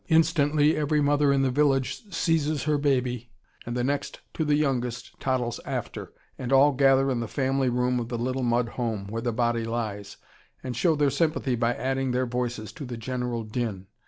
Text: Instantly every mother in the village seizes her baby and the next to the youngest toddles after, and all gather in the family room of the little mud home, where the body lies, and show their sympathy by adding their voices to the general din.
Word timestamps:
Instantly 0.07 0.75
every 0.75 0.99
mother 0.99 1.31
in 1.31 1.43
the 1.43 1.51
village 1.51 2.11
seizes 2.11 2.63
her 2.63 2.79
baby 2.79 3.29
and 3.67 3.77
the 3.77 3.83
next 3.83 4.19
to 4.33 4.43
the 4.43 4.55
youngest 4.55 5.11
toddles 5.19 5.59
after, 5.63 6.11
and 6.39 6.51
all 6.51 6.71
gather 6.71 7.11
in 7.11 7.19
the 7.19 7.27
family 7.27 7.69
room 7.69 7.99
of 7.99 8.09
the 8.09 8.17
little 8.17 8.41
mud 8.41 8.69
home, 8.69 9.05
where 9.09 9.21
the 9.21 9.31
body 9.31 9.63
lies, 9.63 10.17
and 10.63 10.75
show 10.75 10.95
their 10.95 11.11
sympathy 11.11 11.53
by 11.53 11.75
adding 11.75 12.09
their 12.09 12.25
voices 12.25 12.73
to 12.73 12.83
the 12.83 12.97
general 12.97 13.43
din. 13.43 13.85